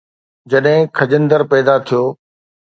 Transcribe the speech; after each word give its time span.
جڏهن 0.51 0.81
خجندر 0.97 1.41
پيدا 1.51 1.75
ٿيو 1.87 2.03